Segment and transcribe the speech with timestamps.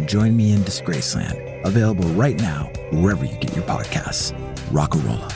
[0.00, 1.64] and join me in Disgraceland.
[1.64, 4.32] Available right now wherever you get your podcasts.
[4.70, 5.32] Rockarola.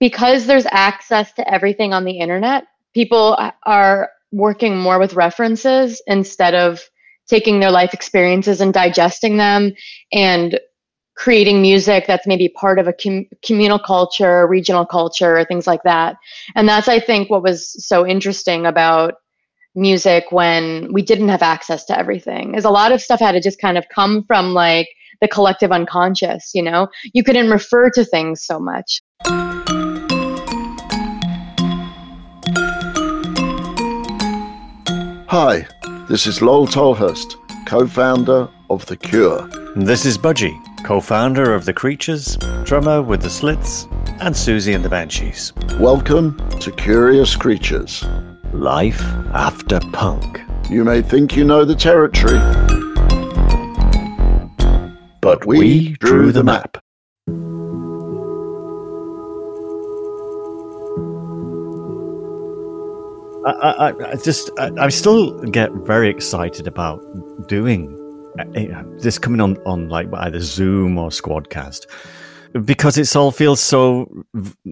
[0.00, 6.54] Because there's access to everything on the internet, people are working more with references instead
[6.54, 6.80] of
[7.28, 9.72] taking their life experiences and digesting them
[10.12, 10.58] and
[11.16, 16.16] creating music that's maybe part of a com- communal culture, regional culture, things like that.
[16.54, 19.14] And that's, I think, what was so interesting about
[19.78, 23.40] music when we didn't have access to everything is a lot of stuff had to
[23.40, 24.88] just kind of come from like
[25.20, 26.88] the collective unconscious you know?
[27.14, 29.00] You couldn't refer to things so much.
[35.28, 35.66] Hi
[36.08, 39.48] this is lol tolhurst co-founder of the cure.
[39.76, 43.84] And this is budgie co-founder of the creatures drummer with the slits
[44.20, 45.52] and Siouxsie and the banshees.
[45.78, 48.04] Welcome to curious creatures
[48.52, 49.02] Life
[49.34, 50.40] after punk.
[50.70, 52.38] You may think you know the territory,
[55.20, 56.78] but we, we drew the map.
[63.46, 67.00] I, I, I just, I, I, still get very excited about
[67.48, 67.94] doing
[68.38, 71.86] uh, this coming on, on like either Zoom or Squadcast
[72.64, 74.24] because it all feels so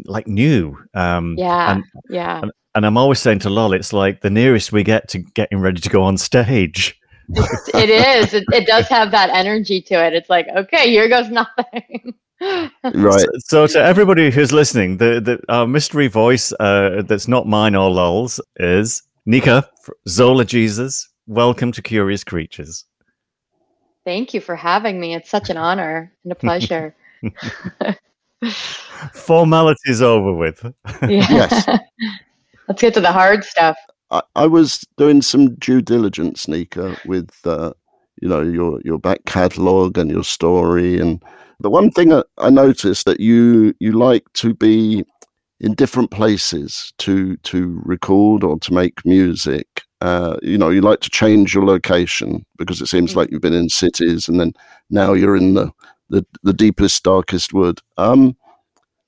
[0.05, 0.77] like new.
[0.95, 2.41] Um, yeah, and, yeah.
[2.43, 5.61] And, and I'm always saying to Lol, it's like the nearest we get to getting
[5.61, 6.99] ready to go on stage.
[7.29, 8.35] It's, it is.
[8.35, 10.13] It, it does have that energy to it.
[10.13, 12.15] It's like, okay, here goes nothing.
[12.41, 13.27] right.
[13.39, 17.75] So, so, to everybody who's listening, the the uh, mystery voice uh, that's not mine
[17.75, 19.69] or Lol's is Nika
[20.07, 21.09] Zola Jesus.
[21.27, 22.85] Welcome to Curious Creatures.
[24.05, 25.15] Thank you for having me.
[25.15, 26.95] It's such an honor and a pleasure.
[29.15, 30.65] Formalities over with.
[31.03, 31.27] Yeah.
[31.31, 31.69] Yes.
[32.69, 33.77] Let's get to the hard stuff.
[34.11, 37.73] I, I was doing some due diligence, Nika, with uh,
[38.21, 40.99] you know your your back catalogue and your story.
[40.99, 41.23] And
[41.61, 45.05] the one thing I, I noticed that you you like to be
[45.61, 49.83] in different places to to record or to make music.
[50.03, 53.21] Uh, you know, you like to change your location because it seems mm-hmm.
[53.21, 54.53] like you've been in cities and then
[54.91, 55.71] now you're in the
[56.09, 57.81] the, the deepest, darkest wood.
[57.97, 58.37] Um,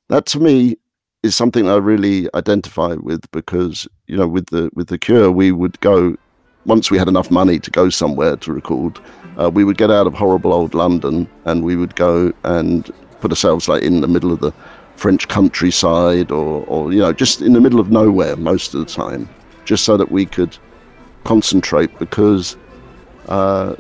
[0.09, 0.77] that to me
[1.23, 5.53] is something I really identify with because you know with the with the Cure we
[5.53, 6.17] would go
[6.65, 9.01] once we had enough money to go somewhere to record,
[9.41, 13.31] uh, we would get out of horrible old London and we would go and put
[13.33, 14.53] ourselves like in the middle of the
[14.97, 18.87] French countryside or, or you know just in the middle of nowhere most of the
[18.87, 19.29] time,
[19.65, 20.57] just so that we could
[21.25, 22.57] concentrate because.
[23.29, 23.77] Uh,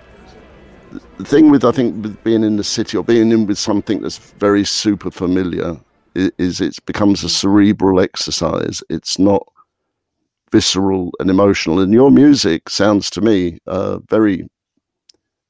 [1.18, 4.00] the thing with I think with being in the city or being in with something
[4.00, 5.76] that's very super familiar
[6.14, 8.82] is it becomes a cerebral exercise.
[8.88, 9.46] It's not
[10.50, 11.80] visceral and emotional.
[11.80, 14.48] And your music sounds to me uh, very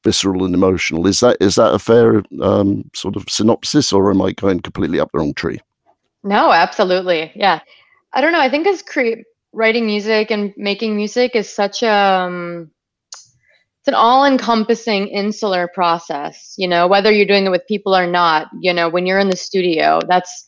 [0.04, 1.06] visceral and emotional.
[1.06, 5.00] Is that is that a fair um, sort of synopsis, or am I going completely
[5.00, 5.60] up the wrong tree?
[6.24, 7.30] No, absolutely.
[7.34, 7.60] Yeah,
[8.12, 8.40] I don't know.
[8.40, 12.70] I think as cre- writing music and making music is such a um,
[13.88, 18.48] it's an all-encompassing insular process you know whether you're doing it with people or not
[18.60, 20.46] you know when you're in the studio that's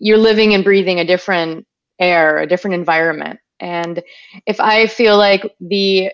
[0.00, 1.66] you're living and breathing a different
[1.98, 3.40] air a different environment.
[3.58, 4.02] And
[4.44, 6.10] if i feel like the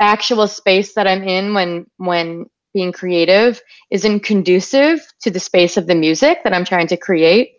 [0.00, 2.44] actual space that i'm in when when
[2.74, 7.52] being creative isn't conducive to the space of the music that i'm trying to create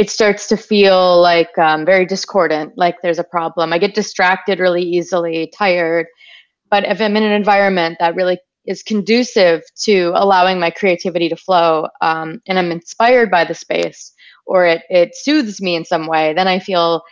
[0.00, 3.70] it starts to feel like um, very discordant like there's a problem.
[3.70, 6.06] I get distracted really easily tired
[6.70, 11.36] but if I'm in an environment that really is conducive to allowing my creativity to
[11.36, 14.12] flow um, and I'm inspired by the space
[14.46, 17.02] or it, it soothes me in some way, then I feel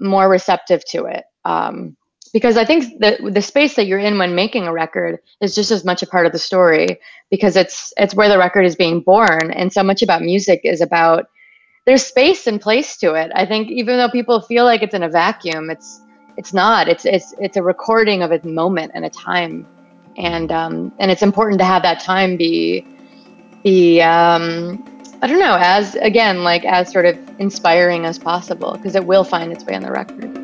[0.00, 1.24] more receptive to it.
[1.44, 1.96] Um,
[2.32, 5.70] because I think the the space that you're in when making a record is just
[5.70, 6.98] as much a part of the story
[7.30, 10.80] because it's it's where the record is being born and so much about music is
[10.80, 11.26] about
[11.84, 13.30] there's space and place to it.
[13.34, 16.00] I think even though people feel like it's in a vacuum, it's
[16.36, 16.88] it's not.
[16.88, 19.66] It's it's it's a recording of a moment and a time,
[20.16, 22.86] and um, and it's important to have that time be
[23.62, 24.82] be um,
[25.22, 29.24] I don't know as again like as sort of inspiring as possible because it will
[29.24, 30.38] find its way on the record.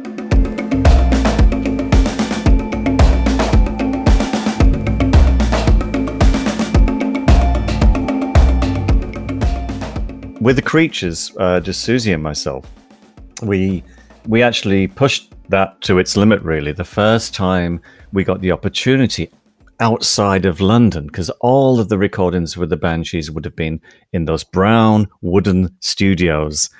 [10.40, 12.64] with the creatures, uh, just Siouxsie and myself,
[13.42, 13.82] we
[14.26, 16.42] we actually pushed that to its limit.
[16.42, 17.80] Really, the first time
[18.12, 19.30] we got the opportunity
[19.80, 23.80] outside of London, because all of the recordings with the Banshees would have been
[24.12, 26.70] in those brown wooden studios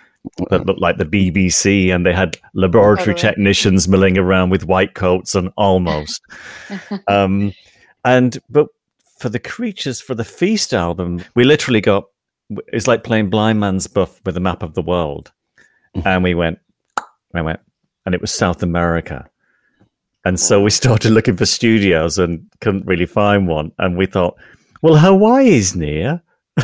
[0.51, 3.21] that looked like the BBC, and they had laboratory totally.
[3.21, 6.21] technicians milling around with white coats and almost.
[7.09, 7.53] um,
[8.05, 8.69] and but
[9.19, 12.05] for the creatures for the Feast album, we literally got
[12.69, 15.33] it's like playing blind man's buff with a map of the world.
[16.05, 16.59] and we went,
[17.35, 17.61] I went,
[18.09, 19.29] and it was South America.
[20.25, 23.71] And so we started looking for studios and couldn't really find one.
[23.79, 24.35] And we thought,
[24.81, 26.23] well, Hawaii is near.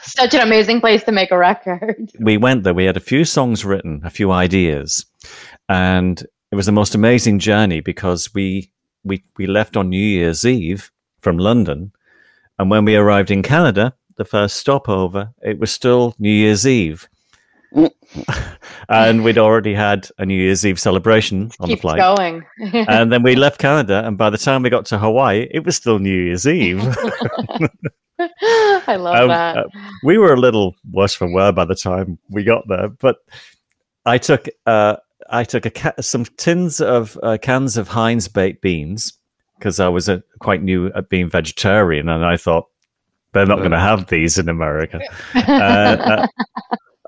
[0.00, 2.10] Such an amazing place to make a record.
[2.18, 2.72] We went there.
[2.72, 5.04] We had a few songs written, a few ideas,
[5.68, 6.18] and
[6.50, 8.72] it was the most amazing journey because we
[9.04, 11.92] we we left on New Year's Eve from London,
[12.58, 17.06] and when we arrived in Canada, the first stopover, it was still New Year's Eve.
[18.88, 21.98] and we'd already had a New Year's Eve celebration on Keep the flight.
[21.98, 22.44] going.
[22.88, 25.76] and then we left Canada, and by the time we got to Hawaii, it was
[25.76, 26.80] still New Year's Eve.
[28.86, 29.56] I love um, that.
[29.56, 29.64] Uh,
[30.02, 33.18] we were a little worse for wear by the time we got there, but
[34.04, 34.96] I took uh,
[35.30, 39.14] I took a ca- some tins of uh, cans of Heinz baked beans
[39.58, 42.66] because I was uh, quite new at being vegetarian, and I thought
[43.32, 45.00] they're not going to have these in America.
[45.34, 46.26] Uh, uh,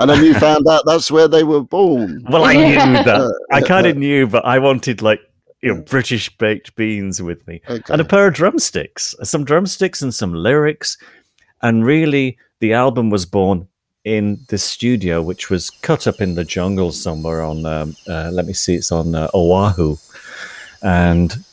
[0.03, 2.25] and then you found out that's where they were born.
[2.29, 3.41] Well, I knew that.
[3.51, 5.21] I kind of knew, but I wanted like
[5.61, 7.93] you know British baked beans with me okay.
[7.93, 10.99] and a pair of drumsticks, some drumsticks and some lyrics,
[11.63, 13.69] and really the album was born
[14.05, 17.65] in this studio, which was cut up in the jungle somewhere on.
[17.65, 19.97] Um, uh, let me see, it's on uh, Oahu,
[20.83, 21.45] and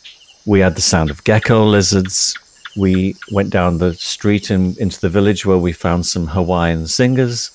[0.45, 2.35] we had the sound of gecko lizards
[2.79, 7.51] we went down the street and into the village where we found some Hawaiian singers.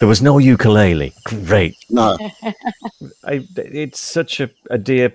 [0.00, 1.12] There was no ukulele.
[1.24, 1.76] Great.
[1.90, 2.16] No.
[3.24, 5.14] I, it's such a, a dear,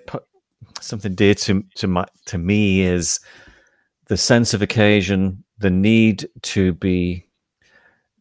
[0.80, 3.20] something dear to to my to me is
[4.08, 7.26] the sense of occasion, the need to be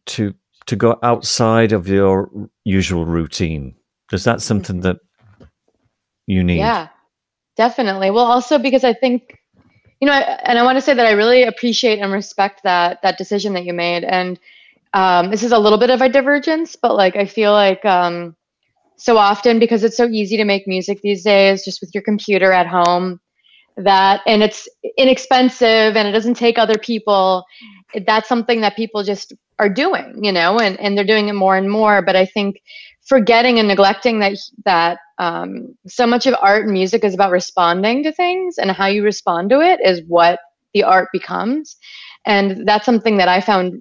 [0.07, 0.33] to
[0.65, 2.31] to go outside of your
[2.63, 3.75] usual routine.
[4.11, 4.97] Is that something that
[6.25, 6.57] you need?
[6.57, 6.87] Yeah,
[7.55, 8.09] definitely.
[8.09, 9.39] Well, also because I think
[10.01, 13.19] you know, and I want to say that I really appreciate and respect that that
[13.19, 14.03] decision that you made.
[14.03, 14.39] And
[14.95, 18.33] um, this is a little bit of a divergence, but like I feel like um,
[18.95, 22.53] so often because it's so easy to make music these days, just with your computer
[22.53, 23.19] at home,
[23.75, 27.43] that and it's inexpensive and it doesn't take other people.
[28.07, 31.57] That's something that people just are doing, you know, and and they're doing it more
[31.57, 32.01] and more.
[32.01, 32.61] But I think
[33.05, 38.01] forgetting and neglecting that that um, so much of art and music is about responding
[38.03, 40.39] to things and how you respond to it is what
[40.73, 41.77] the art becomes
[42.25, 43.79] and that's something that i found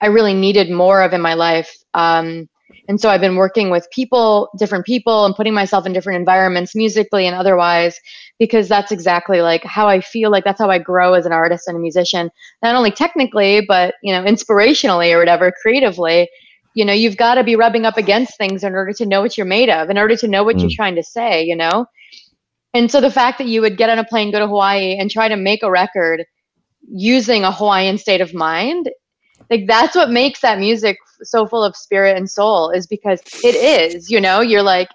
[0.00, 2.48] i really needed more of in my life um,
[2.88, 6.74] and so i've been working with people different people and putting myself in different environments
[6.74, 7.98] musically and otherwise
[8.38, 11.68] because that's exactly like how i feel like that's how i grow as an artist
[11.68, 12.30] and a musician
[12.62, 16.28] not only technically but you know inspirationally or whatever creatively
[16.74, 19.36] you know you've got to be rubbing up against things in order to know what
[19.36, 20.60] you're made of in order to know what mm.
[20.60, 21.86] you're trying to say you know
[22.72, 25.10] and so the fact that you would get on a plane go to hawaii and
[25.10, 26.24] try to make a record
[26.88, 28.88] using a hawaiian state of mind
[29.50, 33.54] like that's what makes that music so full of spirit and soul is because it
[33.54, 34.88] is you know you're like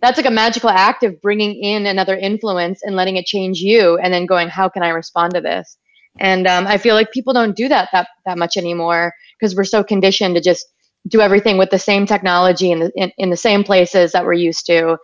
[0.00, 3.98] that's like a magical act of bringing in another influence and letting it change you
[3.98, 5.76] and then going how can i respond to this
[6.18, 9.64] and um, i feel like people don't do that that, that much anymore because we're
[9.64, 10.66] so conditioned to just
[11.08, 14.32] do everything with the same technology in the, in, in the same places that we're
[14.34, 14.98] used to.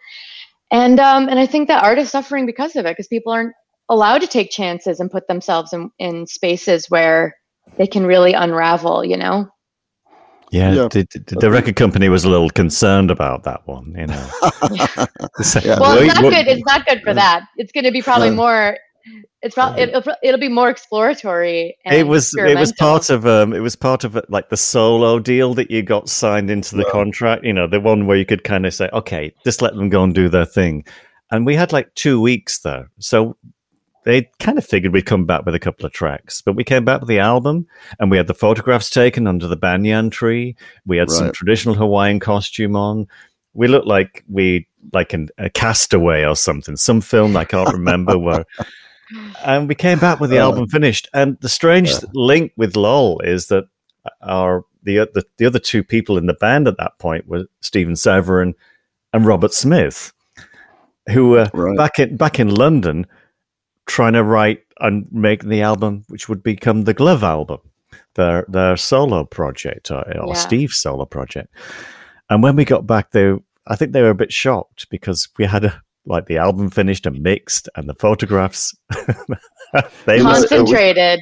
[0.71, 3.55] And um, and I think that art is suffering because of it, because people aren't
[3.89, 7.37] allowed to take chances and put themselves in, in spaces where
[7.79, 9.49] they can really unravel, you know?
[10.53, 10.89] Yeah, yeah.
[10.89, 14.31] The, the, the, record company was a little concerned about that one, you know.
[15.63, 15.79] yeah.
[15.79, 16.47] Well, it's not good.
[16.47, 17.47] It's not good for that.
[17.57, 18.77] It's going to be probably more
[19.43, 21.77] it's probably it'll, it'll be more exploratory.
[21.85, 25.55] it was it was part of um it was part of like the solo deal
[25.55, 27.45] that you got signed into the contract.
[27.45, 30.03] You know, the one where you could kind of say, okay, just let them go
[30.03, 30.85] and do their thing.
[31.31, 33.37] And we had like two weeks there, so
[34.07, 36.85] they kind of figured we'd come back with a couple of tracks, but we came
[36.85, 37.67] back with the album
[37.99, 40.55] and we had the photographs taken under the banyan tree.
[40.87, 43.09] We had some traditional Hawaiian costume on.
[43.53, 48.17] We looked like we like an, a castaway or something, some film I can't remember
[48.27, 48.45] where.
[49.45, 51.09] And we came back with the Uh, album finished.
[51.13, 51.99] And the strange Yeah.
[52.15, 53.65] link with LOL is that
[54.23, 57.97] our the, the the other two people in the band at that point were Steven
[57.97, 58.55] Severin
[59.13, 60.13] and Robert Smith,
[61.11, 61.77] who were Right.
[61.77, 63.07] back in back in London
[63.87, 67.59] trying to write and make the album which would become the Glove album,
[68.15, 70.35] their their solo project or, or Yeah.
[70.35, 71.55] Steve's solo project.
[72.29, 73.35] And when we got back, they
[73.67, 77.07] I think they were a bit shocked because we had a, like the album finished
[77.07, 78.75] and mixed and the photographs.
[80.07, 81.21] they You know, it was- Concentrated.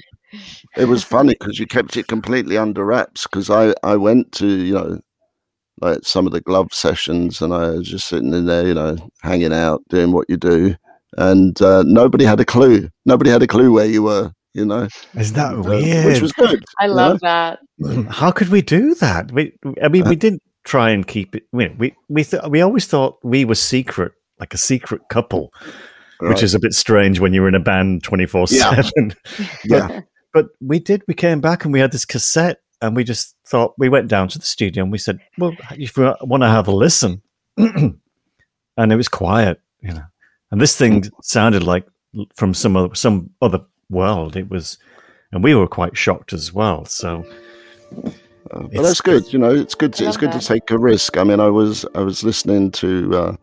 [0.77, 3.23] it was funny because you kept it completely under wraps.
[3.25, 5.01] Because I I went to you know
[5.81, 8.97] like some of the glove sessions, and I was just sitting in there, you know,
[9.23, 10.77] hanging out, doing what you do,
[11.19, 12.89] and uh, nobody had a clue.
[13.07, 14.33] Nobody had a clue where you were.
[14.57, 16.07] You know, is that Uh, weird?
[16.07, 16.65] which was good.
[16.79, 17.59] I you love that.
[18.09, 19.33] How could we do that?
[19.33, 19.53] We,
[19.83, 21.43] I mean, we didn't try and keep it.
[21.53, 25.53] We we we, th- we always thought we were secret, like a secret couple,
[26.23, 26.29] know?
[26.29, 29.15] which is a bit strange when you're in a band twenty four seven.
[29.65, 30.03] yeah,
[30.33, 31.03] But we did.
[31.09, 34.29] We came back and we had this cassette, and we just thought we went down
[34.29, 37.23] to the studio and we said, "Well, if you want to have a listen,"
[37.57, 37.99] and
[38.77, 40.05] it was quiet, you know.
[40.55, 41.85] And this thing sounded like
[42.37, 43.59] from some other, some other
[43.91, 44.37] world.
[44.37, 44.79] It was,
[45.33, 46.85] and we were quite shocked as well.
[46.85, 47.25] So
[48.51, 49.33] Uh, but that's good.
[49.33, 49.93] You know, it's good.
[49.95, 51.17] To, it's love good to take a risk.
[51.17, 53.37] I mean, I was I was listening to uh,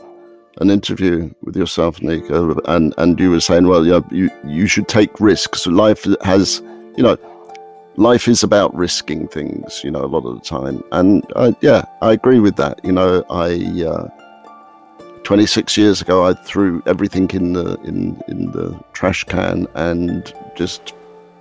[0.59, 4.87] an interview with yourself, Nika, and and you were saying, well, yeah, you you should
[4.87, 5.65] take risks.
[5.67, 6.61] Life has,
[6.95, 7.17] you know,
[7.95, 9.83] life is about risking things.
[9.83, 12.79] You know, a lot of the time, and uh, yeah, I agree with that.
[12.83, 14.20] You know, I.
[15.31, 20.33] Uh, 26 years ago, I threw everything in the in in the trash can and
[20.55, 20.93] just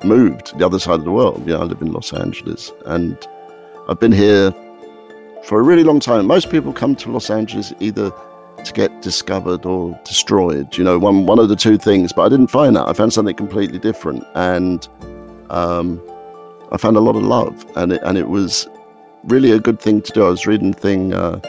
[0.04, 1.44] moved to the other side of the world.
[1.44, 3.18] Know, I live in Los Angeles, and
[3.88, 4.52] I've been here
[5.42, 6.26] for a really long time.
[6.26, 8.12] Most people come to Los Angeles either
[8.64, 10.78] to get discovered or destroyed.
[10.78, 12.12] You know, one one of the two things.
[12.12, 12.87] But I didn't find that.
[12.87, 14.87] I found something completely different, and
[15.50, 16.00] um,
[16.70, 18.68] I found a lot of love, and it and it was
[19.25, 20.25] really a good thing to do.
[20.25, 21.12] I was reading thing.
[21.12, 21.40] Uh,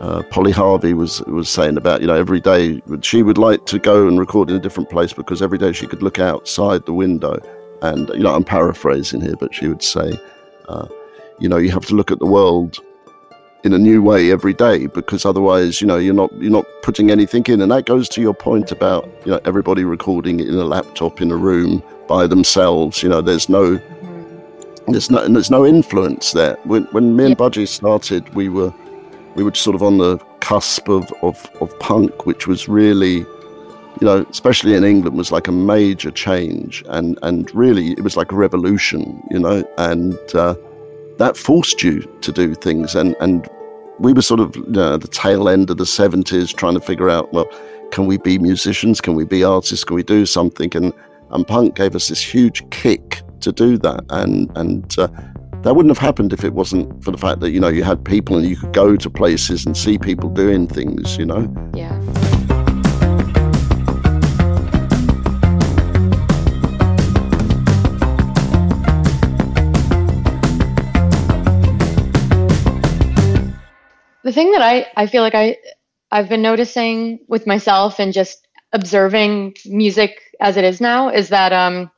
[0.00, 3.78] uh, Polly Harvey was was saying about you know every day she would like to
[3.78, 6.92] go and record in a different place because every day she could look outside the
[6.92, 7.38] window
[7.82, 10.12] and you know I'm paraphrasing here, but she would say,
[10.68, 10.86] uh,
[11.38, 12.78] you know, you have to look at the world
[13.64, 17.10] in a new way every day because otherwise, you know, you're not you're not putting
[17.10, 20.64] anything in, and that goes to your point about you know everybody recording in a
[20.64, 23.02] laptop in a room by themselves.
[23.02, 23.80] You know, there's no
[24.88, 26.56] there's no and there's no influence there.
[26.64, 28.72] When when me and Budgie started, we were
[29.36, 34.02] we were sort of on the cusp of, of, of punk, which was really, you
[34.02, 38.32] know, especially in England, was like a major change, and and really it was like
[38.32, 40.54] a revolution, you know, and uh,
[41.18, 43.48] that forced you to do things, and and
[43.98, 47.10] we were sort of you know, the tail end of the seventies, trying to figure
[47.10, 47.48] out, well,
[47.90, 49.00] can we be musicians?
[49.00, 49.84] Can we be artists?
[49.84, 50.74] Can we do something?
[50.74, 50.92] And
[51.30, 55.08] and punk gave us this huge kick to do that, and and uh,
[55.66, 58.04] that wouldn't have happened if it wasn't for the fact that you know you had
[58.04, 61.16] people and you could go to places and see people doing things.
[61.16, 61.98] You know, Yeah.
[74.22, 75.56] The thing that I, I feel like I
[76.12, 81.52] I've been noticing with myself and just observing music as it is now is that
[81.52, 81.90] um,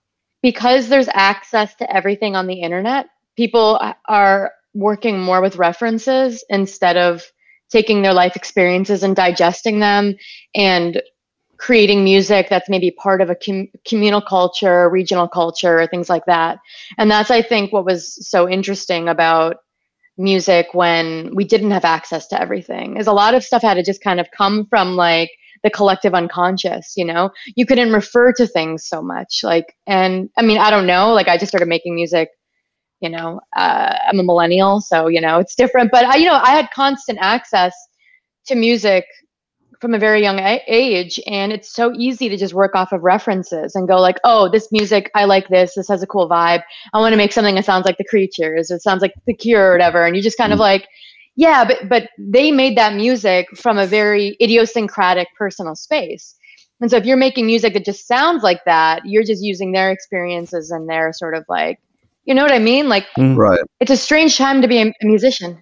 [0.42, 3.08] because there's access to everything on the internet,
[3.38, 7.24] people are working more with references instead of
[7.70, 10.16] taking their life experiences and digesting them
[10.56, 11.00] and
[11.56, 16.58] creating music that's maybe part of a com- communal culture, regional culture, things like that.
[16.98, 19.58] And that's, I think, what was so interesting about
[20.16, 23.84] music when we didn't have access to everything is a lot of stuff had to
[23.84, 25.30] just kind of come from like
[25.62, 30.42] the collective unconscious you know you couldn't refer to things so much like and i
[30.42, 32.30] mean i don't know like i just started making music
[33.00, 35.90] you know uh, i'm a millennial so you know it's different.
[35.90, 37.74] But i you know i had constant access
[38.46, 39.04] to music
[39.80, 43.02] from a very young a- age and it's so easy to just work off of
[43.02, 45.74] references and go like oh this music i like this.
[45.74, 46.62] This has a cool vibe.
[46.92, 49.68] I want to make something that sounds like the creatures it sounds like the cure
[49.68, 50.04] or whatever.
[50.04, 50.86] And you just kind of like
[51.36, 56.34] yeah but but they made that music from a very idiosyncratic personal space.
[56.80, 59.90] And so if you're making music that just sounds like that you're just using their
[59.90, 61.78] experiences and their sort of like
[62.28, 63.36] you know what i mean like mm.
[63.36, 63.60] right?
[63.80, 65.60] it's a strange time to be a, a musician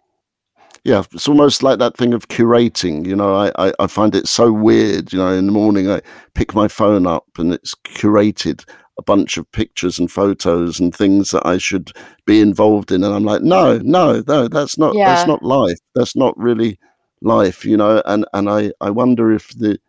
[0.87, 3.05] yeah, it's almost like that thing of curating.
[3.05, 5.13] You know, I, I, I find it so weird.
[5.13, 6.01] You know, in the morning I
[6.35, 8.65] pick my phone up and it's curated
[8.97, 11.91] a bunch of pictures and photos and things that I should
[12.25, 15.13] be involved in, and I'm like, no, no, no, that's not Yeah.
[15.13, 15.79] that's not life.
[15.97, 16.79] That's not really
[17.21, 17.65] life.
[17.65, 19.81] You know, and and I I wonder if the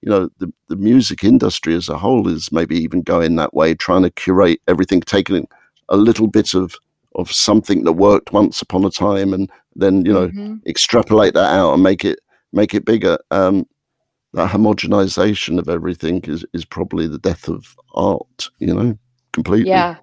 [0.00, 3.74] you know the the music industry as a whole is maybe even going that way,
[3.74, 5.46] trying to curate everything, taking
[5.88, 6.74] a little bit of
[7.14, 10.60] of something that worked once upon a time, and then you know Mhm.
[10.66, 12.18] extrapolate that out and make it
[12.52, 13.18] make it bigger.
[13.30, 13.66] Um,
[14.34, 18.50] that homogenization of everything is is probably the death of art.
[18.58, 18.98] You know,
[19.32, 19.70] completely.
[19.70, 19.96] Yeah.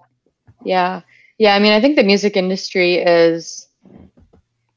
[0.64, 1.02] Yeah.
[1.38, 1.54] Yeah.
[1.54, 3.63] I mean, I think the music industry is,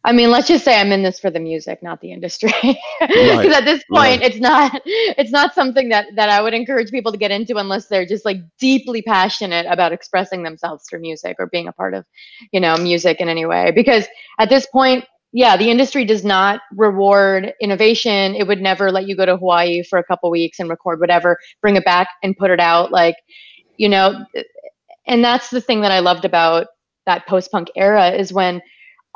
[0.08, 2.54] I mean, let's just say I'm in this for the music, not the industry.
[3.00, 6.92] Because Right, at this point, it's not, it's not something that, that I would encourage
[6.92, 11.36] people to get into unless they're just like deeply passionate about expressing themselves through music
[11.40, 12.06] or being a part of,
[12.54, 13.72] you know, music in any way.
[13.76, 14.08] Because
[14.40, 18.34] at this point, yeah, the industry does not reward innovation.
[18.34, 21.38] It would never let you go to Hawaii for a couple weeks and record whatever,
[21.62, 22.94] bring it back and put it out.
[22.94, 23.16] Like,
[23.76, 24.26] you know,
[25.06, 26.68] and that's the thing that I loved about
[27.06, 28.62] that post punk era is when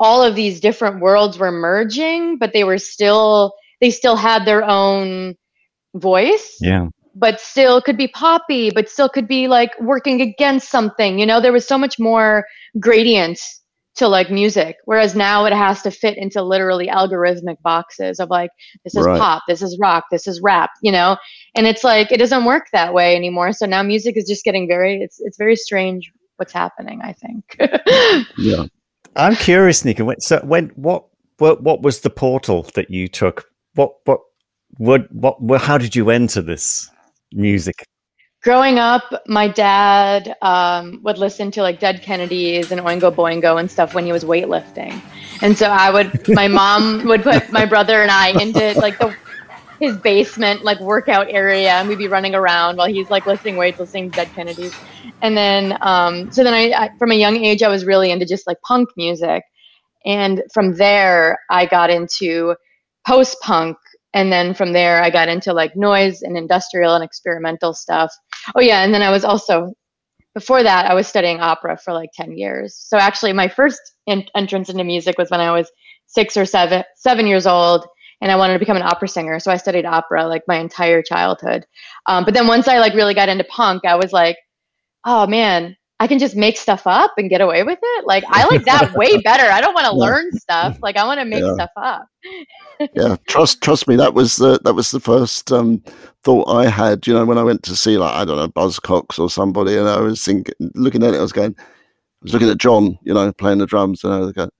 [0.02, 4.62] all of these different worlds were merging, but they were still they still had their
[4.64, 5.34] own
[5.94, 6.86] voice, Yeah.
[7.14, 11.18] but still could be poppy, but still could be like working against something.
[11.18, 12.44] You know, there was so much more
[12.80, 13.38] gradient
[13.96, 18.50] to like music, whereas now it has to fit into literally algorithmic boxes of like
[18.84, 19.20] this is Right.
[19.20, 21.16] pop, this is rock, this is rap, you know,
[21.56, 23.52] and it's like it doesn't work that way anymore.
[23.52, 27.00] So now music is just getting very it's it's very strange what's happening.
[27.02, 27.44] I think.
[28.38, 28.64] Yeah.
[29.16, 30.06] I'm curious, Nika.
[30.20, 31.06] So when what
[31.38, 33.48] what what was the portal that you took?
[33.74, 34.20] What what
[34.78, 36.90] what what, what how did you enter this
[37.32, 37.84] music?
[38.42, 43.70] growing up, my dad um, would listen to like Dead Kennedys and Oingo Boingo and
[43.70, 45.00] stuff when he was weightlifting,
[45.40, 46.28] and so I would.
[46.28, 49.14] My mom would put my brother and I into like the
[49.82, 53.78] his basement like workout area, and we'd be running around while he's like lifting weights,
[53.80, 54.76] listening to Dead Kennedys,
[55.22, 58.26] and then um, so then I, I from a young age I was really into
[58.26, 59.42] just like punk music,
[60.04, 62.54] and from there I got into
[63.06, 63.76] post punk
[64.14, 68.12] and then from there i got into like noise and industrial and experimental stuff.
[68.54, 69.72] Oh yeah and then i was also
[70.34, 72.76] before that i was studying opera for like 10 years.
[72.76, 75.70] So actually my first in- entrance into music was when i was
[76.06, 77.86] six or seven seven years old
[78.22, 81.02] and i wanted to become an opera singer so i studied opera like my entire
[81.02, 81.66] childhood.
[82.06, 84.38] Um, but then once i like really got into punk i was like
[85.04, 88.06] oh man i can just make stuff up and get away with it?
[88.06, 89.44] Like i like that way better.
[89.52, 89.98] I don't want to Yeah.
[90.00, 90.78] learn stuff.
[90.82, 91.52] Like i want to make Yeah.
[91.54, 92.06] stuff up.
[92.94, 95.82] Yeah trust trust me that was the that was the first um
[96.24, 99.18] thought i had you know when i went to see like i don't know buzzcocks
[99.18, 101.62] or somebody and i was thinking looking at it i was going i
[102.22, 104.50] was looking at john you know playing the drums and i was going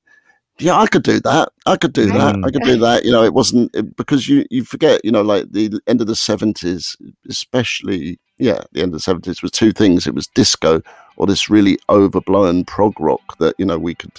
[0.62, 1.52] yeah i could do that.
[1.66, 2.36] I could do that.
[2.44, 3.04] I could do that.
[3.04, 6.06] You know it wasn't it, because you you forget you know like the end of
[6.06, 6.96] the 70s
[7.28, 10.06] especially yeah the end of the 70s was two things.
[10.06, 10.82] It was disco
[11.16, 14.12] or this really overblown prog rock that you know we could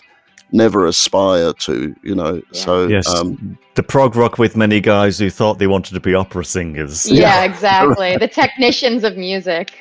[0.52, 5.30] never aspire to you know so Yes, um the prog rock with many guys who
[5.30, 7.10] thought they wanted to be opera singers.
[7.10, 8.18] Yeah, exactly.
[8.18, 9.74] the technicians of music.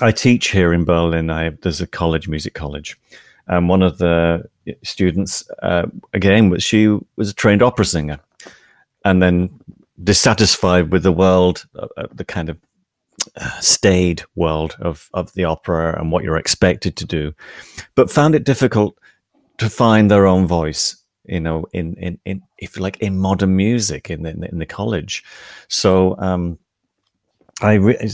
[0.00, 1.30] I teach here in Berlin.
[1.30, 2.96] I there's a college, music college,
[3.46, 4.48] and one of the
[4.82, 8.20] students, uh, again, she was a trained opera singer,
[9.04, 9.50] and then
[10.04, 12.58] dissatisfied with the world, uh, uh, the kind of
[13.36, 17.34] uh, staid world of of the opera and what you're expected to do,
[17.94, 18.96] but found it difficult
[19.56, 20.96] to find their own voice.
[21.24, 25.24] You know, in in, in if like, in modern music in the, in the college.
[25.68, 26.58] So um,
[27.60, 27.74] I.
[27.74, 28.10] Re-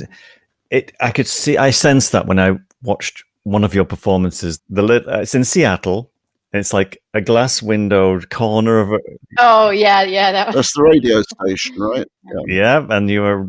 [0.76, 4.60] it I could see I sensed that when I watched one of your performances.
[4.70, 6.10] The lit, uh, it's in Seattle.
[6.52, 8.98] It's like a glass windowed corner of a,
[9.38, 12.06] Oh yeah, yeah, that was That's the radio station, right?
[12.46, 13.48] yeah, and you were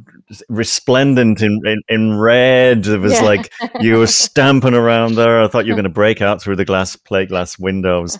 [0.49, 2.87] resplendent in in, in red.
[2.87, 3.21] It was Yeah.
[3.21, 5.41] like you were stamping around there.
[5.43, 8.17] I thought you were going to break out through the glass plate glass windows.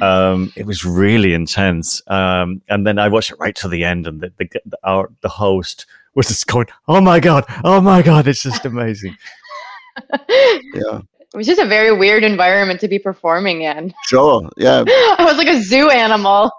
[0.00, 2.00] Um, it was really intense.
[2.06, 5.10] Um, and then I watched it right to the end, and the the, the our
[5.20, 9.16] the host was just going, "Oh my god, oh my god!" It's just amazing.
[10.74, 11.00] Yeah,
[11.34, 13.92] it was just a very weird environment to be performing in.
[14.06, 14.48] sure.
[14.56, 16.50] Yeah, I was like a zoo animal.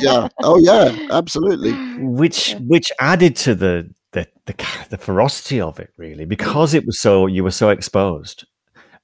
[0.00, 0.28] yeah.
[0.42, 0.96] Oh, yeah.
[1.10, 1.72] Absolutely.
[1.98, 4.54] which which added to the the, the
[4.90, 8.46] the ferocity of it really because it was so you were so exposed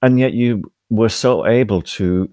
[0.00, 2.30] and yet you were so able to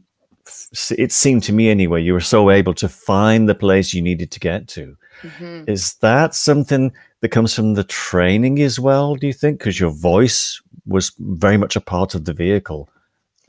[0.91, 4.32] it seemed to me anyway you were so able to find the place you needed
[4.32, 5.63] to get to Mm-hmm.
[5.67, 9.60] Is that something that comes from the training as well, do you think?
[9.60, 12.89] Because your voice was very much a part of the vehicle.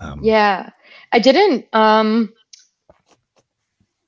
[0.01, 0.71] Um, yeah.
[1.13, 2.33] I didn't um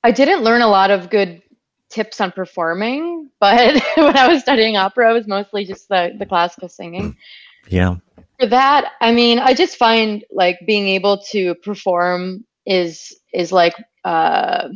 [0.04, 1.42] I didn't learn a lot of good
[1.90, 6.26] tips on performing, but when I was studying opera, it was mostly just the, the
[6.26, 7.16] classical singing.
[7.68, 7.96] Yeah.
[8.40, 13.74] For that, I mean, I just find like being able to perform is is like
[14.04, 14.68] uh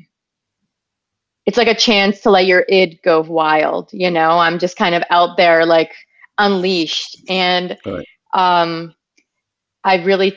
[1.46, 4.38] it's like a chance to let your id go wild, you know.
[4.38, 5.92] I'm just kind of out there like
[6.38, 8.06] unleashed and right.
[8.34, 8.94] um
[9.84, 10.36] I really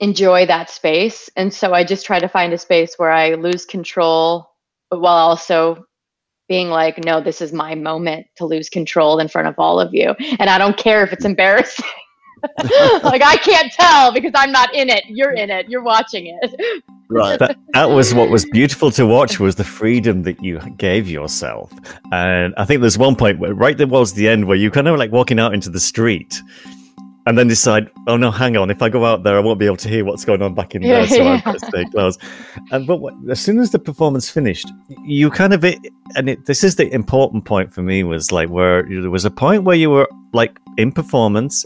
[0.00, 1.30] enjoy that space.
[1.36, 4.50] And so I just try to find a space where I lose control,
[4.88, 5.86] while also
[6.48, 9.92] being like, no, this is my moment to lose control in front of all of
[9.92, 10.14] you.
[10.38, 11.84] And I don't care if it's embarrassing.
[13.02, 15.04] like I can't tell because I'm not in it.
[15.08, 15.68] You're in it.
[15.68, 16.82] You're watching it.
[17.08, 17.38] Right.
[17.38, 21.72] That, that was what was beautiful to watch was the freedom that you gave yourself.
[22.12, 24.98] And I think there's one point where right towards the end where you kind of
[24.98, 26.40] like walking out into the street
[27.26, 29.66] and then decide, oh no, hang on, if I go out there, I won't be
[29.66, 32.16] able to hear what's going on back in there, so I've got to stay close.
[32.70, 34.70] And but what, as soon as the performance finished,
[35.04, 35.78] you kind of it,
[36.14, 39.30] and it, this is the important point for me was like where there was a
[39.30, 41.64] point where you were like in performance,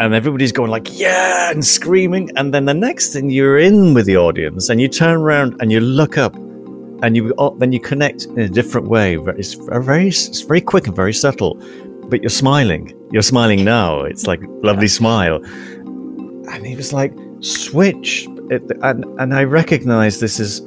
[0.00, 4.06] and everybody's going like yeah and screaming, and then the next thing you're in with
[4.06, 7.80] the audience, and you turn around and you look up, and you oh, then you
[7.80, 9.16] connect in a different way.
[9.16, 11.60] It's very it's very quick and very subtle
[12.08, 12.94] but you're smiling.
[13.10, 14.02] You're smiling now.
[14.02, 15.36] It's like lovely smile.
[15.44, 18.26] And he was like, switch.
[18.50, 20.60] And, and I recognize this is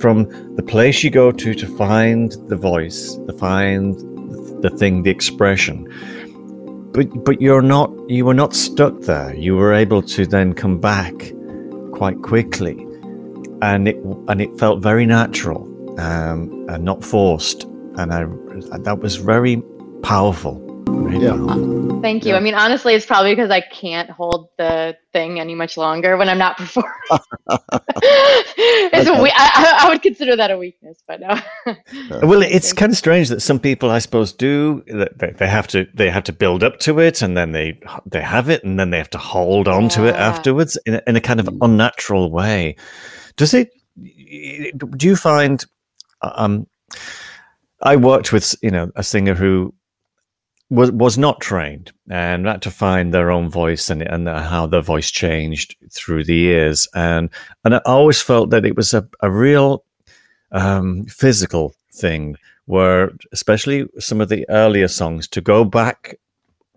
[0.00, 0.24] from
[0.56, 3.98] the place you go to to find the voice, to find
[4.62, 5.86] the thing, the expression.
[6.94, 9.34] But, but you're not, you were not stuck there.
[9.34, 11.12] You were able to then come back
[11.92, 12.86] quite quickly.
[13.62, 13.96] And it,
[14.28, 17.64] and it felt very natural um, and not forced.
[17.96, 18.26] And I,
[18.78, 19.60] that was very
[20.02, 20.63] powerful.
[21.20, 21.34] Yeah.
[21.34, 22.32] Uh, thank you.
[22.32, 22.36] Yeah.
[22.36, 26.28] I mean, honestly, it's probably because I can't hold the thing any much longer when
[26.28, 26.90] I'm not performing.
[28.56, 29.18] it's okay.
[29.18, 31.40] a we- I, I, would consider that a weakness, but no.
[32.26, 34.82] well, it's kind of strange that some people, I suppose, do.
[34.86, 38.22] That they have to they have to build up to it, and then they they
[38.22, 39.88] have it, and then they have to hold on yeah.
[39.88, 42.76] to it afterwards in a, in a kind of unnatural way.
[43.36, 43.70] Does it?
[43.96, 45.64] Do you find?
[46.22, 46.66] Um,
[47.82, 49.74] I worked with you know a singer who
[50.74, 54.80] was was not trained and had to find their own voice and and how their
[54.80, 57.30] voice changed through the years and
[57.64, 59.84] and I always felt that it was a, a real
[60.52, 66.18] um, physical thing where especially some of the earlier songs to go back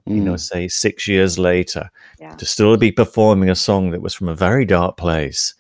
[0.06, 0.40] you know mm.
[0.40, 2.36] say six years later yeah.
[2.36, 5.54] to still be performing a song that was from a very dark place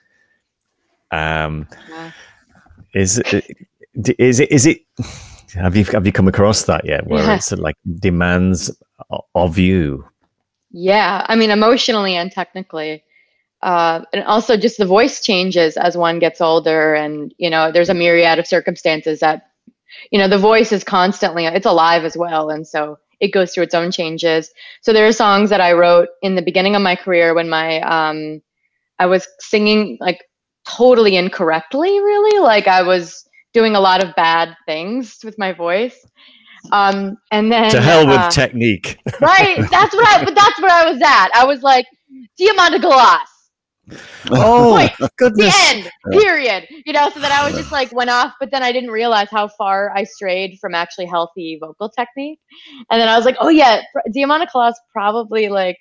[1.12, 2.12] um yeah.
[2.94, 3.46] is it
[4.20, 4.82] is it is it
[5.54, 7.08] have you have you come across that yet?
[7.08, 7.36] Where yeah.
[7.36, 8.72] it's like demands
[9.36, 10.06] of you.
[10.72, 13.04] Yeah, I mean emotionally and technically,
[13.62, 17.90] uh, and also just the voice changes as one gets older, and you know there's
[17.90, 19.52] a myriad of circumstances that
[20.12, 23.64] you know the voice is constantly it's alive as well, and so it goes through
[23.64, 24.52] its own changes.
[24.82, 27.80] So there are songs that I wrote in the beginning of my career when my
[27.82, 28.42] um,
[29.00, 30.24] I was singing like
[30.68, 36.06] totally incorrectly, really, like I was doing a lot of bad things with my voice.
[36.72, 38.98] Um, and then to hell with uh, technique.
[39.22, 39.58] right.
[39.72, 40.24] That's what I.
[40.24, 41.30] But that's where I was at.
[41.34, 41.86] I was like,
[42.40, 43.20] Diamanda Galás.
[44.32, 45.56] Oh, Point, goodness.
[45.56, 45.92] The end.
[46.12, 46.68] Period.
[46.86, 47.10] You know.
[47.14, 49.92] So then I was just like went off, but then I didn't realize how far
[49.96, 52.40] I strayed from actually healthy vocal technique.
[52.92, 55.78] And then I was like, oh yeah, Diamanda Galás probably like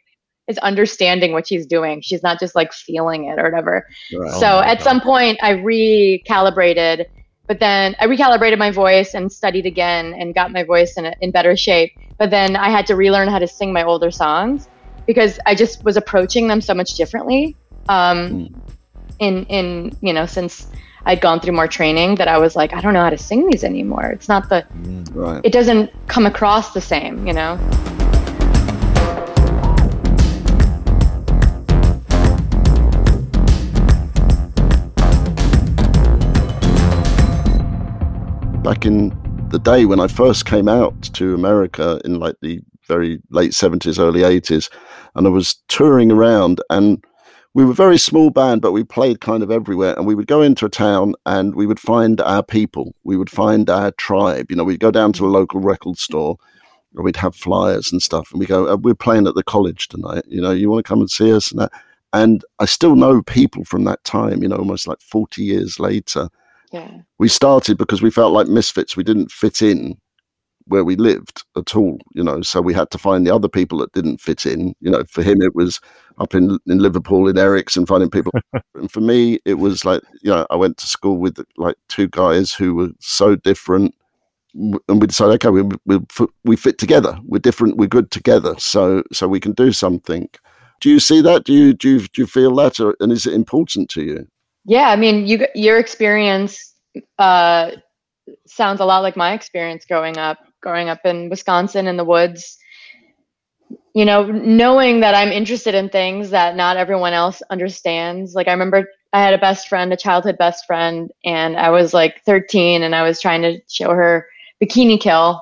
[0.46, 2.00] is understanding what she's doing.
[2.00, 3.84] She's not just like feeling it or whatever.
[4.16, 4.30] Right.
[4.34, 4.84] So oh at God.
[4.84, 7.06] some point, I recalibrated
[7.46, 11.14] but then I recalibrated my voice and studied again and got my voice in, a,
[11.20, 11.92] in better shape.
[12.18, 14.68] But then I had to relearn how to sing my older songs
[15.06, 17.56] because I just was approaching them so much differently.
[17.88, 18.60] Um, mm.
[19.18, 20.66] In in you know since
[21.06, 23.48] I'd gone through more training that I was like I don't know how to sing
[23.48, 24.10] these anymore.
[24.10, 25.40] It's not the mm, right.
[25.42, 27.56] it doesn't come across the same, you know.
[38.66, 39.16] Back in
[39.50, 43.96] the day when I first came out to America in like the very late 70s,
[43.96, 44.68] early 80s,
[45.14, 47.04] and I was touring around and
[47.54, 49.94] we were a very small band, but we played kind of everywhere.
[49.96, 52.92] And we would go into a town and we would find our people.
[53.04, 54.50] We would find our tribe.
[54.50, 56.36] You know, we'd go down to a local record store
[56.96, 58.32] or we'd have flyers and stuff.
[58.32, 60.24] And we go, uh, we're playing at the college tonight.
[60.26, 61.70] You know, you want to come and see us and that.
[62.12, 66.30] And I still know people from that time, you know, almost like 40 years later
[66.72, 67.00] yeah.
[67.18, 68.96] We started because we felt like misfits.
[68.96, 69.96] We didn't fit in
[70.68, 72.42] where we lived at all, you know.
[72.42, 74.74] So we had to find the other people that didn't fit in.
[74.80, 75.80] You know, for him it was
[76.18, 78.32] up in in Liverpool in Eric's and finding people.
[78.74, 82.08] and for me, it was like you know, I went to school with like two
[82.08, 83.94] guys who were so different,
[84.54, 86.00] and we decided, okay, we we
[86.44, 87.18] we fit together.
[87.24, 87.76] We're different.
[87.76, 88.54] We're good together.
[88.58, 90.28] So so we can do something.
[90.80, 91.44] Do you see that?
[91.44, 94.26] Do you do you, do you feel that, or, and is it important to you?
[94.66, 96.74] Yeah, I mean, you your experience
[97.18, 97.70] uh,
[98.46, 100.38] sounds a lot like my experience growing up.
[100.62, 102.58] Growing up in Wisconsin in the woods,
[103.94, 108.34] you know, knowing that I'm interested in things that not everyone else understands.
[108.34, 111.94] Like I remember I had a best friend, a childhood best friend, and I was
[111.94, 114.26] like 13 and I was trying to show her
[114.62, 115.40] Bikini Kill.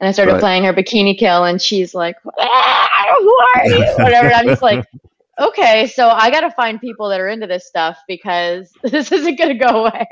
[0.00, 0.40] And I started right.
[0.40, 3.94] playing her Bikini Kill and she's like, ah, who are you?
[4.04, 4.32] Whatever.
[4.32, 4.84] I'm just like,
[5.38, 9.38] okay, so I got to find people that are into this stuff because this isn't
[9.38, 10.06] going to go away.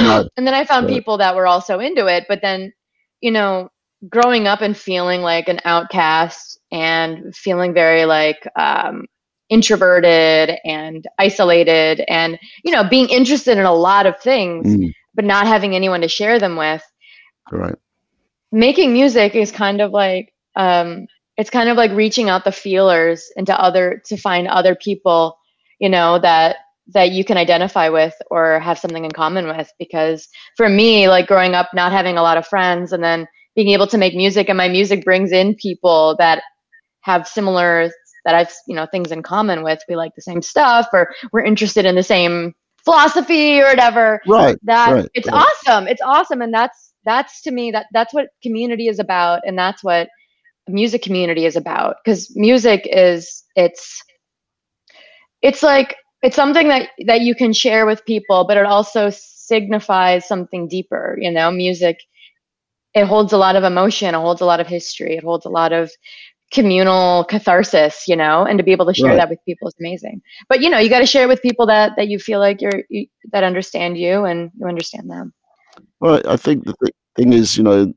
[0.00, 0.28] No.
[0.36, 0.94] and then I found right.
[0.94, 2.24] people that were also into it.
[2.28, 2.72] But then,
[3.20, 3.68] you know,
[4.08, 9.06] growing up and feeling like an outcast and feeling very like um,
[9.48, 14.92] introverted and isolated and, you know, being interested in a lot of things, mm.
[15.14, 16.82] but not having anyone to share them with.
[17.50, 17.76] Right.
[18.50, 21.06] Making music is kind of like, um,
[21.36, 25.36] it's kind of like reaching out the feelers into other to find other people
[25.80, 26.56] you know that
[26.88, 29.70] that you can identify with or have something in common with.
[29.78, 33.68] Because for me like growing up not having a lot of friends and then being
[33.68, 36.42] able to make music and my music brings in people that
[37.00, 37.90] have similar
[38.24, 41.44] that I've you know things in common with we like the same stuff or we're
[41.44, 45.44] interested in the same philosophy or whatever right that right, it's right.
[45.66, 46.42] awesome it's awesome.
[46.42, 49.42] And that's that's to me that that's what community is about.
[49.44, 50.08] And that's what
[50.68, 54.02] music community is about because music is it's
[55.42, 60.26] it's like it's something that that you can share with people but it also signifies
[60.26, 61.50] something deeper you know?
[61.50, 61.98] Music
[62.94, 65.50] it holds a lot of emotion it holds a lot of history it holds a
[65.50, 65.90] lot of
[66.52, 68.44] communal catharsis you know?
[68.44, 69.16] And to be able to share right.
[69.16, 70.22] that with people is amazing.
[70.48, 72.60] But you know you got to share it with people that that you feel like
[72.60, 75.34] you're you, that understand you and you understand them.
[75.98, 77.92] Well i think the th- thing is you know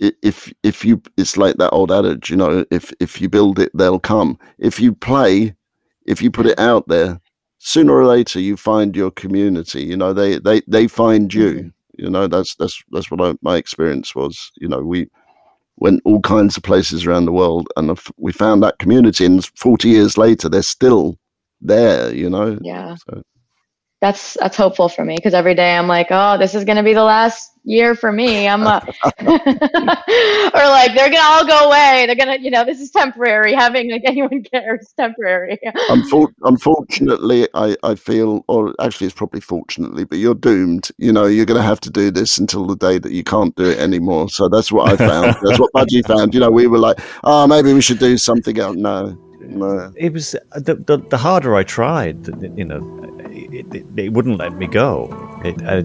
[0.00, 3.70] if if you it's like that old adage you know if if you build it
[3.74, 4.38] they'll come.
[4.58, 5.54] If you play
[6.06, 7.20] if you put it out there
[7.58, 11.52] sooner or later you find your community you know they they they find you.
[11.52, 11.68] Mm-hmm.
[12.04, 14.50] you know that's that's that's what I, my experience was.
[14.56, 15.08] You know we
[15.76, 19.88] went all kinds of places around the world and we found that community and 40
[19.88, 21.18] years later they're still
[21.60, 22.58] there you know?
[22.62, 22.96] Yeah.
[22.96, 23.22] So
[24.00, 26.94] that's that's hopeful for me because every day I'm like, oh, this is gonna be
[26.94, 28.48] the last year for me.
[28.48, 28.80] I'm uh,
[29.20, 32.04] or like they're gonna all go away.
[32.06, 33.54] They're gonna, you know, this is temporary.
[33.54, 35.58] Having like anyone care is temporary.
[35.88, 40.90] Unfor- unfortunately, I I feel, or actually, it's probably fortunately, but you're doomed.
[40.98, 43.70] You know, you're gonna have to do this until the day that you can't do
[43.70, 44.28] it anymore.
[44.28, 45.36] So that's what I found.
[45.42, 46.34] that's what Budgie found.
[46.34, 48.76] You know, we were like, oh, maybe we should do something else.
[48.76, 49.18] No.
[49.40, 49.92] No.
[49.96, 52.78] It was the, the, the harder I tried, you know,
[53.52, 55.08] it, it, it wouldn't let me go.
[55.44, 55.82] It, uh,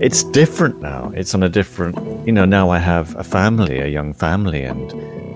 [0.00, 1.12] it's different now.
[1.14, 2.44] It's on a different, you know.
[2.44, 4.92] Now I have a family, a young family, and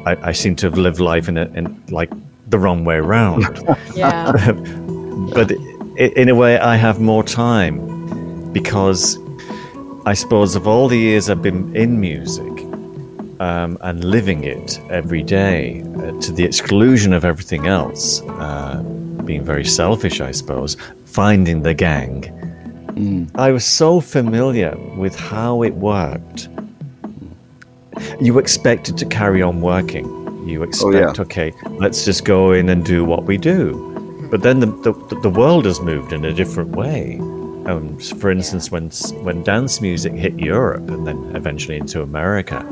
[0.08, 2.10] I, I seem to have lived life in, a, in like
[2.48, 3.42] the wrong way around.
[3.94, 4.32] yeah.
[5.34, 5.50] but
[5.96, 9.18] in a way, I have more time because
[10.06, 12.62] I suppose of all the years I've been in music
[13.40, 18.82] um, and living it every day uh, to the exclusion of everything else, uh,
[19.24, 20.76] being very selfish, I suppose
[21.08, 22.22] finding the gang.
[22.98, 23.30] Mm.
[23.34, 26.48] I was so familiar with how it worked.
[28.20, 30.06] You expected to carry on working.
[30.46, 31.12] You expect, oh, yeah.
[31.18, 33.84] okay, let's just go in and do what we do.
[34.30, 37.18] But then the, the, the world has moved in a different way.
[37.66, 38.90] Um, for instance, when
[39.24, 42.64] when dance music hit Europe and then eventually into America,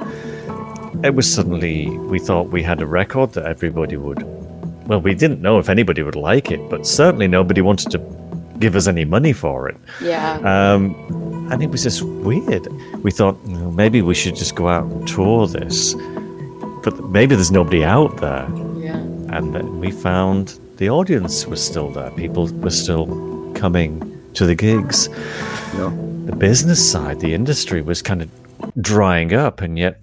[1.05, 4.23] it was suddenly we thought we had a record that everybody would.
[4.87, 8.26] Well, we didn't know if anybody would like it, but certainly nobody wanted to
[8.59, 9.77] give us any money for it.
[10.01, 10.35] Yeah.
[10.39, 10.95] Um,
[11.51, 12.67] and it was just weird.
[13.03, 15.95] We thought well, maybe we should just go out and tour this,
[16.83, 18.49] but maybe there's nobody out there.
[18.77, 18.97] Yeah.
[19.37, 22.11] And then we found the audience was still there.
[22.11, 23.07] People were still
[23.55, 25.09] coming to the gigs.
[25.75, 25.93] Yeah.
[26.27, 28.31] The business side, the industry was kind of
[28.81, 30.03] drying up, and yet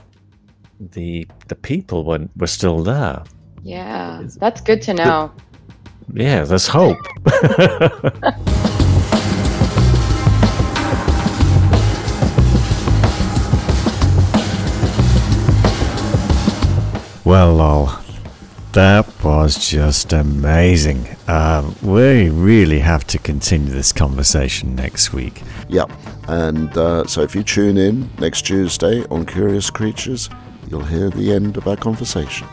[0.79, 3.23] the the people were, were still there.
[3.61, 5.31] Yeah, that's good to know.
[5.35, 5.52] The,
[6.13, 6.97] yeah, there's hope.
[17.25, 17.89] well, lol.
[18.73, 21.07] That was just amazing.
[21.27, 25.43] Um, we really have to continue this conversation next week.
[25.69, 25.91] Yep.
[26.27, 30.27] And uh, so if you tune in next Tuesday on Curious Creatures,
[30.67, 32.47] you'll hear the end of our conversation.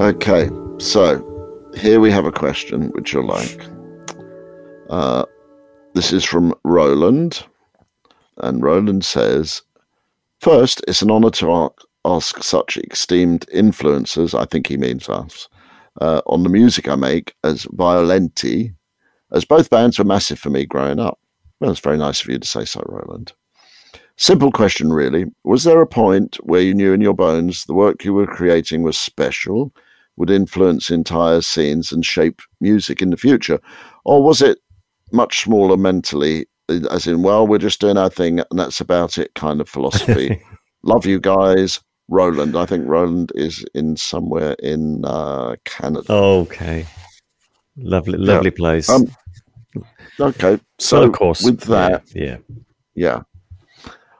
[0.00, 1.22] Okay, so
[1.76, 3.66] here we have a question which you'll like.
[4.88, 5.26] Uh,
[5.92, 7.44] this is from Roland,
[8.38, 9.60] and Roland says,
[10.40, 11.68] First, it's an honor to
[12.06, 15.50] ask such esteemed influencers, I think he means us,
[16.00, 18.72] uh, on the music I make as Violenti,
[19.32, 21.18] as both bands were massive for me growing up.
[21.60, 23.34] Well, it's very nice of you to say so, Roland.
[24.16, 25.26] Simple question, really.
[25.44, 28.82] Was there a point where you knew in your bones the work you were creating
[28.82, 29.74] was special,
[30.16, 33.60] would influence entire scenes and shape music in the future?
[34.04, 34.58] Or was it
[35.12, 39.34] much smaller mentally, as in, well, we're just doing our thing and that's about it
[39.34, 40.42] kind of philosophy?
[40.82, 41.80] Love you guys.
[42.10, 42.56] Roland.
[42.56, 46.12] I think Roland is in somewhere in uh, Canada.
[46.12, 46.86] Okay.
[47.76, 48.56] Lovely, lovely yeah.
[48.56, 48.90] place.
[48.90, 49.06] Um,
[50.18, 50.58] okay.
[50.78, 52.38] So, of course, with that, yeah,
[52.94, 53.22] yeah.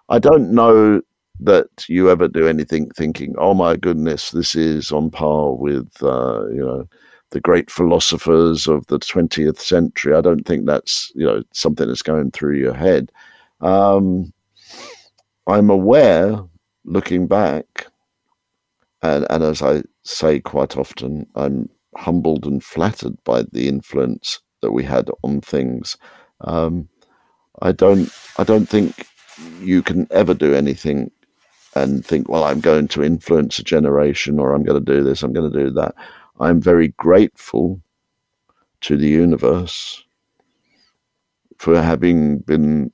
[0.08, 1.02] I don't know
[1.42, 6.46] that you ever do anything thinking, "Oh my goodness, this is on par with uh,
[6.48, 6.88] you know
[7.30, 12.02] the great philosophers of the 20th century." I don't think that's you know something that's
[12.02, 13.10] going through your head.
[13.60, 14.32] Um,
[15.46, 16.38] I'm aware,
[16.84, 17.86] looking back,
[19.02, 24.72] and, and as I say quite often, I'm humbled and flattered by the influence that
[24.72, 25.96] we had on things.
[26.42, 26.88] Um,
[27.62, 29.06] I don't, I don't think
[29.60, 31.10] you can ever do anything
[31.74, 35.22] and think, well, I'm going to influence a generation or I'm going to do this,
[35.22, 35.94] I'm going to do that.
[36.40, 37.80] I'm very grateful
[38.82, 40.02] to the universe
[41.58, 42.90] for having been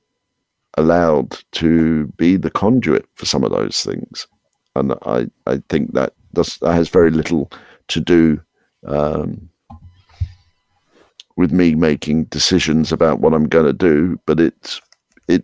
[0.77, 4.27] allowed to be the conduit for some of those things.
[4.75, 7.51] And I, I think that does, that has very little
[7.87, 8.41] to do
[8.85, 9.49] um,
[11.35, 14.79] with me making decisions about what I'm going to do, but it
[15.27, 15.43] it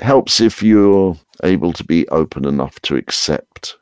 [0.00, 3.76] helps if you're able to be open enough to accept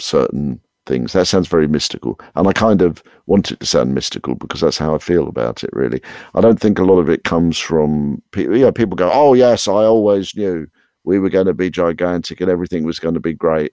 [0.00, 1.12] certain things.
[1.12, 4.78] That sounds very mystical, and I kind of want it to sound mystical because that's
[4.78, 5.70] how I feel about it.
[5.72, 6.00] Really,
[6.34, 8.56] I don't think a lot of it comes from people.
[8.56, 10.66] Yeah, people go, "Oh yes, I always knew
[11.04, 13.72] we were going to be gigantic and everything was going to be great."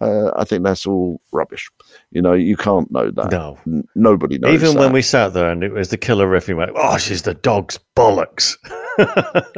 [0.00, 1.68] Uh, I think that's all rubbish.
[2.12, 3.32] You know, you can't know that.
[3.32, 4.52] No, N- nobody knows.
[4.54, 4.80] Even that.
[4.80, 7.34] when we sat there and it was the killer riff, we went, "Oh, she's the
[7.34, 8.56] dog's bollocks."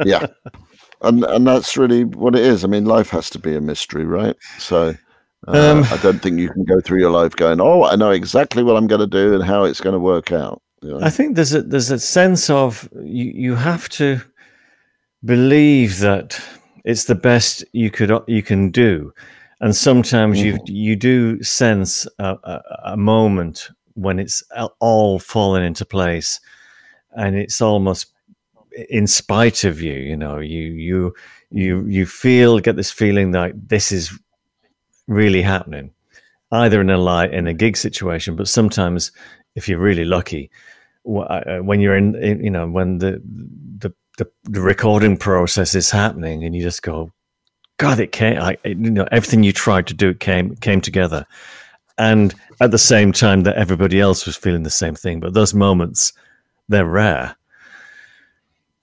[0.05, 0.27] yeah,
[1.01, 2.63] and and that's really what it is.
[2.63, 4.35] I mean, life has to be a mystery, right?
[4.59, 4.95] So.
[5.47, 8.11] Uh, um, I don't think you can go through your life going, "Oh, I know
[8.11, 10.99] exactly what I'm going to do and how it's going to work out." You know?
[11.01, 14.21] I think there's a there's a sense of you you have to
[15.23, 16.39] believe that
[16.83, 19.13] it's the best you could you can do,
[19.59, 20.57] and sometimes mm-hmm.
[20.67, 24.43] you you do sense a, a, a, moment when it's
[24.79, 26.39] all fallen into place,
[27.15, 28.10] and it's almost
[28.89, 29.93] in spite of you.
[29.93, 31.13] You know, you you
[31.49, 34.17] you you feel get this feeling that this is
[35.07, 35.91] really happening,
[36.51, 39.11] either in a light in a gig situation, but sometimes
[39.55, 40.49] if you're really lucky,
[41.05, 43.21] uh, when you're in, you know, when the
[43.77, 47.11] the the, the recording process is happening, and you just go,
[47.77, 48.37] God, it came.
[48.37, 51.25] I, you know, everything you tried to do came came together,
[51.97, 55.19] and at the same time that everybody else was feeling the same thing.
[55.19, 56.13] But those moments,
[56.69, 57.35] they're rare.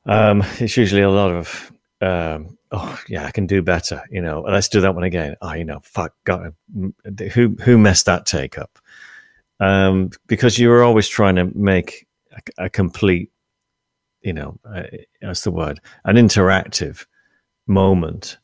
[0.09, 4.03] Um, it's usually a lot of, um, oh yeah, I can do better.
[4.11, 5.37] You know, let's do that one again.
[5.43, 6.55] Oh, you know, fuck, God,
[7.33, 8.79] who who messed that take up?
[9.61, 13.31] Um, because you were always trying to make a, a complete,
[14.23, 14.85] you know, uh,
[15.21, 17.07] that's the word, an interactive
[17.67, 18.39] moment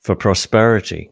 [0.00, 1.10] for prosperity.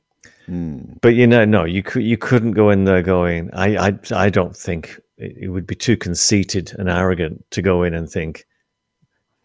[0.48, 1.00] Mm.
[1.00, 3.50] But you know, no, you could you couldn't go in there going.
[3.52, 7.82] I I I don't think it, it would be too conceited and arrogant to go
[7.82, 8.46] in and think.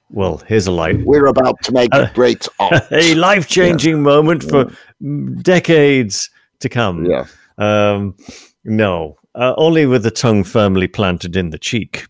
[0.10, 0.98] Well, here's a life.
[1.04, 2.92] We're about to make a great art.
[2.92, 4.02] a life changing yeah.
[4.02, 5.30] moment for yeah.
[5.42, 7.06] decades to come.
[7.06, 7.26] Yeah.
[7.58, 8.16] Um,
[8.64, 12.06] no, uh, only with the tongue firmly planted in the cheek.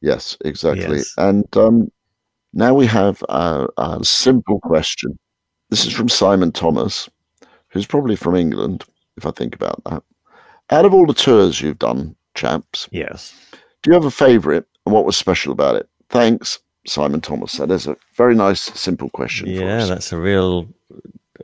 [0.00, 0.98] Yes, exactly.
[0.98, 1.14] Yes.
[1.18, 1.90] And um,
[2.52, 5.18] now we have a, a simple question
[5.70, 7.08] this is from Simon Thomas,
[7.68, 8.84] who's probably from England,
[9.16, 10.02] if I think about that.
[10.70, 13.34] Out of all the tours you've done, chaps, yes,
[13.82, 15.88] do you have a favourite, and what was special about it?
[16.08, 17.58] Thanks, Simon Thomas.
[17.58, 19.48] That is a very nice, simple question.
[19.48, 20.68] Yeah, that's a real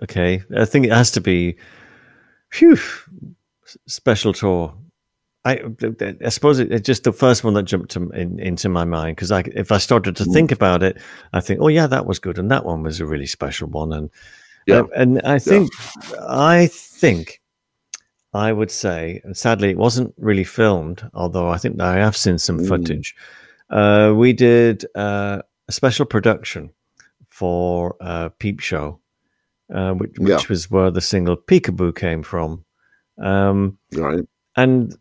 [0.03, 0.43] okay.
[0.57, 1.57] I think it has to be,
[2.51, 2.79] phew,
[3.87, 4.75] special tour.
[5.45, 5.61] I,
[6.25, 9.17] I suppose it, it's just the first one that jumped to, in, into my mind
[9.17, 10.33] because I, if I started to mm.
[10.33, 10.99] think about it,
[11.33, 13.93] I think, oh yeah, that was good, and that one was a really special one,
[13.93, 14.09] and
[14.67, 15.73] yeah, uh, and I think,
[16.13, 16.21] yeah.
[16.29, 17.41] I think,
[18.33, 22.39] I would say, and sadly, it wasn't really filmed, although I think I have seen
[22.39, 22.69] some Mm.
[22.69, 23.17] footage.
[23.73, 26.71] Uh, we did uh, a special production
[27.29, 29.01] for uh, Peep Show,
[29.75, 30.49] uh, which, which Yeah.
[30.49, 32.65] was where the single Peekaboo came from.
[33.19, 34.25] Um, Right.
[34.57, 34.95] and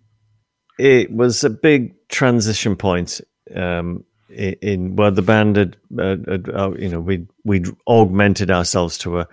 [0.80, 3.20] it was a big transition point
[3.56, 9.20] um, in, in where the band had, uh, you know, we we augmented ourselves to
[9.20, 9.28] a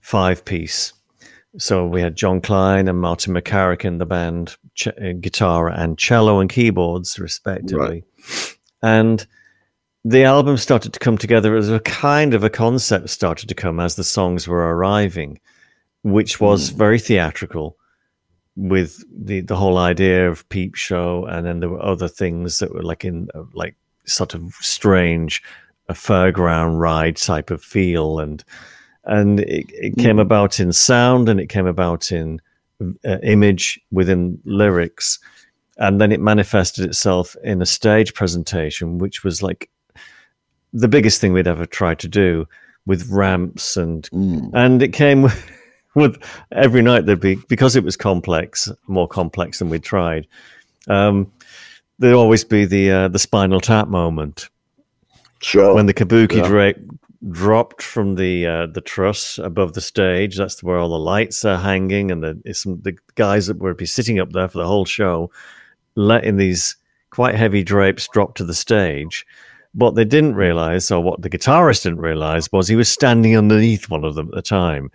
[0.00, 0.92] five piece.
[1.56, 5.96] So we had Jon Klein and Martin McCarrick in the band, ch- uh, guitar and
[5.96, 8.04] cello and keyboards, respectively.
[8.84, 9.26] And
[10.04, 13.80] the album started to come together as a kind of a concept started to come
[13.80, 15.40] as the songs were arriving,
[16.02, 17.76] which was very theatrical
[18.56, 22.72] with the the whole idea of peep show and then there were other things that
[22.72, 23.74] were like in uh, like
[24.04, 25.42] sort of strange
[25.88, 28.18] a fairground ride type of feel.
[28.18, 28.44] And
[29.04, 32.40] and it, it came about in sound and it came about in
[32.82, 35.18] uh, image within lyrics
[35.78, 39.68] and then it manifested itself in a stage presentation which was like
[40.72, 42.46] the biggest thing we'd ever tried to do
[42.86, 44.50] with ramps and Mm.
[44.54, 45.50] and it came with,
[45.94, 46.22] with
[46.52, 50.26] every night there'd be because it was complex more complex than we'd tried
[50.88, 51.30] um
[51.98, 54.48] there'd always be the uh, the spinal tap moment
[55.40, 55.74] Sure.
[55.74, 56.48] when the kabuki Yeah.
[56.48, 56.76] drape
[57.30, 61.56] dropped from the uh, the truss above the stage that's where all the lights are
[61.58, 64.66] hanging and the it's some the guys that would be sitting up there for the
[64.66, 65.30] whole show
[65.96, 66.76] letting these
[67.10, 69.24] quite heavy drapes drop to the stage
[69.74, 73.90] what they didn't realize or what the guitarist didn't realize was he was standing underneath
[73.90, 74.90] one of them at the time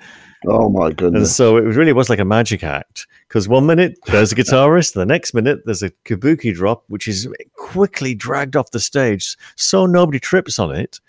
[0.47, 1.19] oh my goodness!
[1.19, 4.93] and so it really was like a magic act because one minute there's a guitarist,
[4.93, 9.85] the next minute there's a kabuki drop, which is quickly dragged off the stage so
[9.85, 10.99] nobody trips on it,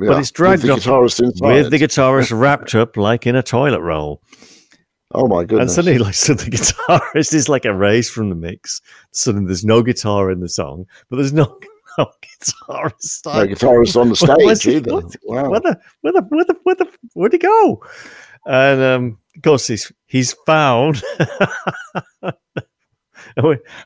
[0.00, 0.18] Yeah.
[0.18, 3.80] it's dragged With the off guitarist with the guitarist wrapped up like in a toilet
[3.82, 4.22] roll.
[5.14, 5.60] Oh my goodness!
[5.62, 8.80] And suddenly, like, so the guitarist is like erased from the mix.
[9.12, 11.58] Suddenly, there's no guitar in the song, but there's no,
[11.98, 13.24] no guitarist.
[13.26, 14.16] no guitarist on the
[14.56, 14.92] stage he- either.
[14.92, 15.48] what- Wow.
[15.50, 17.82] where the where the where the where the where'd he go?
[18.46, 21.02] And um, of course he's he's found.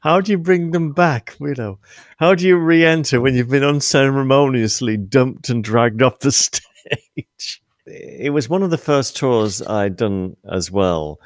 [0.03, 1.37] How do you bring them back?
[1.41, 1.79] You know,
[2.19, 7.63] how do you re-enter when you've been unceremoniously dumped and dragged off the stage?
[7.91, 11.21] It was one of the first tours I'd done as well,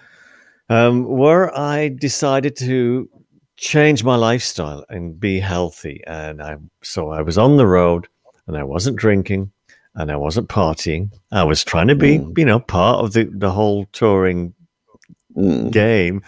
[0.68, 3.08] um, where I decided to
[3.56, 6.02] change my lifestyle and be healthy.
[6.06, 8.08] And I so I was on the road
[8.46, 9.52] and I wasn't drinking
[9.94, 11.10] and I wasn't partying.
[11.30, 12.38] I was trying to be, Mm.
[12.38, 14.54] you know, part of the, the whole touring
[15.36, 15.70] Mm.
[15.70, 16.22] game.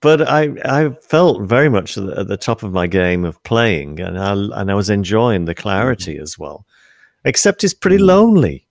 [0.00, 3.42] But I, I felt very much at the, at the top of my game of
[3.42, 6.64] playing, and I, and I was enjoying the clarity as well.
[7.24, 8.06] Except it's pretty Mm.
[8.06, 8.66] lonely.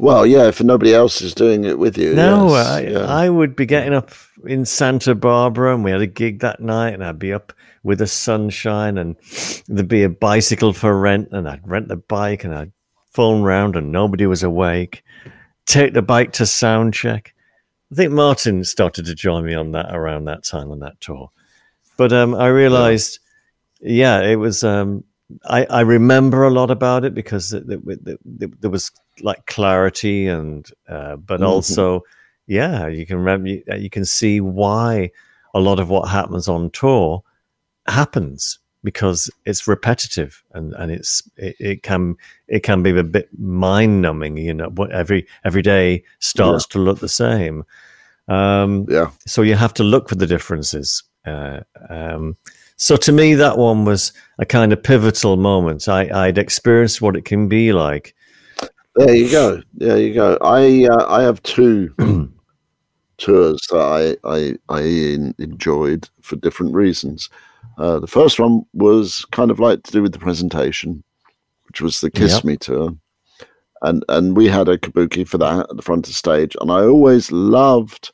[0.00, 2.14] Well, yeah, if nobody else is doing it with you.
[2.14, 2.98] No, yes, I, yeah.
[3.06, 4.10] I would be getting up
[4.46, 7.98] in Santa Barbara, and we had a gig that night, and I'd be up with
[7.98, 9.14] the sunshine, and
[9.68, 12.72] there'd be a bicycle for rent, and I'd rent the bike, and I'd
[13.10, 15.04] phone round, and nobody was awake.
[15.66, 17.34] Take the bike to sound check.
[17.92, 21.30] I think Martin started to join me on that around that time on that tour,
[21.98, 23.18] but um, I realized,
[23.82, 24.64] yeah, it was.
[24.64, 25.04] Um,
[25.44, 28.90] I, I remember a lot about it because it, it, it- there was
[29.22, 31.46] like clarity and, uh, but Mhm.
[31.46, 32.02] also,
[32.46, 35.10] yeah, you can remember, you, you can see why
[35.54, 37.22] a lot of what happens on tour
[37.86, 42.14] happens because it's repetitive and, and it's it, it can
[42.48, 44.36] it can be a bit mind numbing.
[44.38, 47.64] You know, what every every day starts to look the same.
[48.28, 49.10] Um, yeah.
[49.26, 51.02] so you have to look for the differences.
[51.26, 52.36] Uh, um,
[52.76, 55.88] so to me, that one was a kind of pivotal moment.
[55.88, 58.14] I, I'd experienced what it can be like.
[58.96, 59.62] There you go.
[59.74, 60.36] There you go.
[60.40, 61.94] I uh, I have two
[63.18, 67.28] tours that I I, I enjoyed for different reasons.
[67.78, 71.02] Uh, the first one was kind of like to do with the presentation,
[71.68, 72.44] which was the Kiss Yep.
[72.44, 72.94] Me tour,
[73.82, 76.70] and and we had a kabuki for that at the front of the stage, and
[76.70, 78.10] I always loved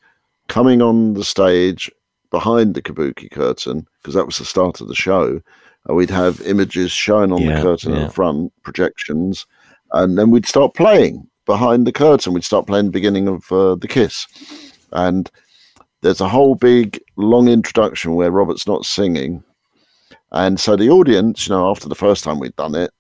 [0.49, 1.91] coming on the stage
[2.31, 5.41] behind the kabuki curtain because that was the start of the show.
[5.89, 8.01] And we'd have images shown on Yeah, the curtain yeah.
[8.03, 9.47] at the front, projections,
[9.93, 12.33] and then we'd start playing behind the curtain.
[12.33, 14.27] We'd start playing the beginning of uh, the kiss,
[14.93, 15.31] and
[16.03, 19.43] there's a whole big long introduction where Robert's not singing,
[20.33, 22.91] and so the audience, you know, after the first time we'd done it,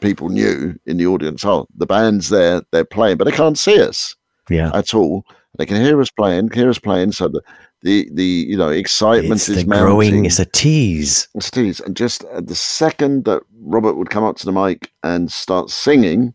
[0.00, 3.80] people knew in the audience, oh, the band's there, they're playing, but they can't see
[3.80, 4.14] us
[4.50, 5.24] Yeah, at all.
[5.58, 7.12] They can hear us playing, hear us playing.
[7.12, 7.40] So the
[7.82, 9.86] the, the you know excitement it's is the mounting.
[9.86, 10.24] growing.
[10.24, 11.28] It's a tease.
[11.34, 11.80] It's a tease.
[11.80, 15.70] And just at the second that Robert would come up to the mic and start
[15.70, 16.34] singing,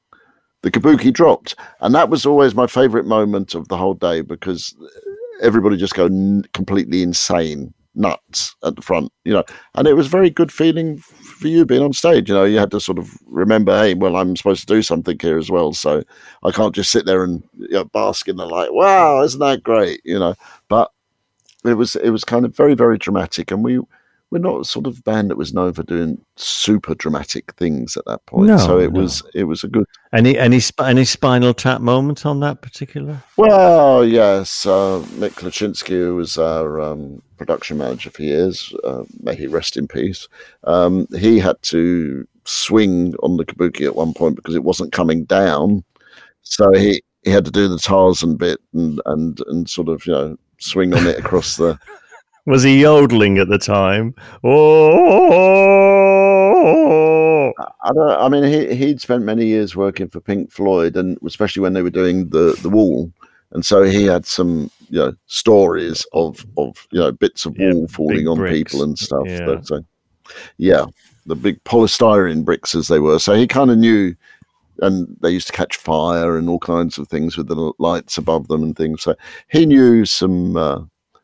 [0.62, 1.56] the kabuki dropped.
[1.80, 4.76] And that was always my favorite moment of the whole day because
[5.42, 9.44] everybody just go n- completely insane, nuts at the front, you know.
[9.76, 12.30] And it was very good feeling for you being on stage.
[12.30, 15.18] You know, you had to sort of remember, hey, well, I'm supposed to do something
[15.20, 16.04] here as well, so
[16.44, 18.74] I can't just sit there and you know, bask in the light.
[18.74, 20.02] Wow, isn't that great?
[20.06, 20.36] You know,
[21.66, 23.80] it was it was kind of very very dramatic, and we
[24.32, 28.06] we're not a sort of band that was known for doing super dramatic things at
[28.06, 28.48] that point.
[28.48, 29.02] No, so it no.
[29.02, 29.86] was it was a good.
[30.14, 33.22] Any any sp- any Spinal Tap moment on that particular?
[33.36, 39.36] Well, yes, uh, Mick Kluczynski, who was our um, production manager for years, uh, may
[39.36, 40.30] he rest in peace.
[40.64, 45.26] Um, he had to swing on the kabuki at one point because it wasn't coming
[45.26, 45.84] down,
[46.42, 50.14] so he he had to do the Tarzan bit and and and sort of you
[50.14, 51.80] know swing on it across the.
[52.48, 54.16] Was he yodeling at the time?
[56.62, 57.54] Oh,
[57.84, 58.12] I don't.
[58.12, 61.82] I mean, he he'd spent many years working for Pink Floyd, and especially when they
[61.82, 63.12] were doing the the Wall,
[63.52, 67.74] and so he had some you know stories of of you know bits of Yeah,
[67.74, 68.72] wall falling on bricks.
[68.72, 69.24] people and stuff.
[69.26, 69.46] Yeah.
[69.46, 69.86] That, so,
[70.58, 70.86] yeah,
[71.26, 73.20] the big polystyrene bricks as they were.
[73.20, 74.16] So he kind of knew,
[74.82, 78.48] and they used to catch fire and all kinds of things with the lights above
[78.48, 79.02] them and things.
[79.04, 79.16] So
[79.50, 80.80] he knew some uh,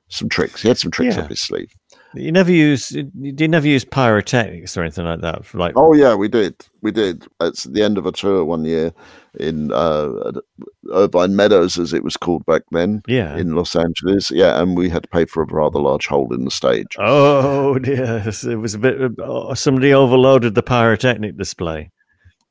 [0.10, 0.62] some tricks.
[0.62, 1.24] He had some tricks Yeah.
[1.24, 1.72] up his sleeve.
[2.16, 5.54] you never use you never use pyrotechnics or anything like that.
[5.54, 6.56] Like Oh yeah, we did.
[6.82, 7.26] We did.
[7.42, 8.94] It's the end of a tour one year
[9.40, 10.32] in uh,
[10.92, 13.36] Irvine Meadows, as it was called back then, yeah.
[13.38, 14.32] in Los Angeles.
[14.32, 16.88] Yeah, and we had to pay for a rather large hole in the stage.
[16.98, 19.12] Oh dear, it was a bit.
[19.20, 21.92] Oh, somebody overloaded the pyrotechnic display.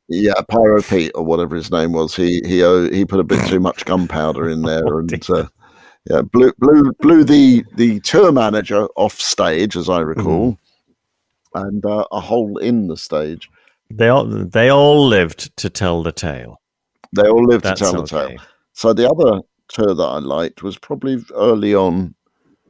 [0.09, 2.15] Yeah, Pyro Pete or whatever his name was.
[2.15, 5.49] He he uh, he put a bit too much gunpowder in there, Oh, and uh,
[6.09, 10.59] yeah, blew blew blew the the tour manager off stage, as I recall,
[11.55, 11.67] Mm-hmm.
[11.67, 13.51] and uh, a hole in the stage.
[13.91, 16.61] They all they all lived to tell the tale.
[17.15, 18.17] They all lived That's to tell okay.
[18.17, 18.39] the tale.
[18.75, 22.15] So the other tour that I liked was probably early on,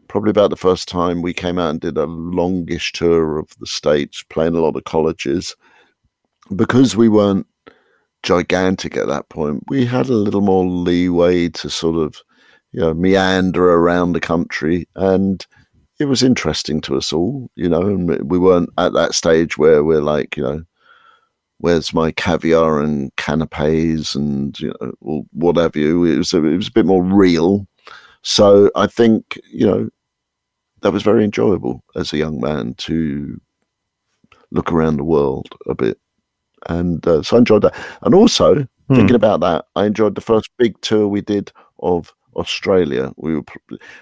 [0.08, 3.66] probably about the first time we came out and did a longish tour of the
[3.66, 5.54] states, playing a lot of colleges.
[6.54, 7.46] Because we weren't
[8.22, 12.20] gigantic at that point, we had a little more leeway to sort of,
[12.72, 15.44] you know, meander around the country, and
[15.98, 17.82] it was interesting to us all, you know.
[17.82, 20.62] And we weren't at that stage where we're like, you know,
[21.58, 26.44] where's my caviar and canapes and you know or what have you it was a,
[26.44, 27.66] it was a bit more real
[28.22, 29.88] so i think you know
[30.82, 33.40] that was very enjoyable as a young man to
[34.50, 35.98] look around the world a bit
[36.68, 38.94] and uh, so i enjoyed that and also Hmm.
[38.94, 41.50] thinking about that i enjoyed the first big tour we did
[41.80, 43.42] of australia we were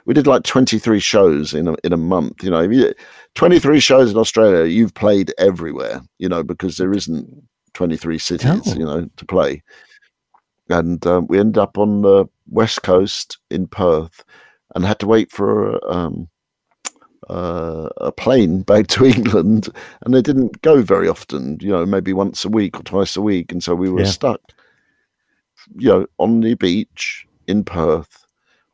[0.05, 2.93] we did like 23 shows in a, in a month you know you,
[3.35, 7.27] 23 shows in australia you've played everywhere you know because there isn't
[7.73, 8.75] 23 cities Oh.
[8.75, 9.63] you know to play
[10.69, 14.23] and um, we ended up on the west coast in perth
[14.75, 16.29] and had to wait for um,
[17.31, 19.69] uh, a plane back to england
[20.03, 23.23] and they didn't go very often you know maybe once a week or twice a
[23.23, 24.11] week and so we were Yeah.
[24.11, 24.41] stuck
[25.77, 28.25] you know on the beach in perth